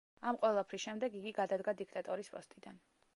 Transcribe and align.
ამ 0.29 0.37
ყველაფრის 0.43 0.83
შემდეგ 0.85 1.17
იგი 1.19 1.33
გადადგა 1.41 1.77
დიქტატორის 1.85 2.33
პოსტიდან. 2.37 2.85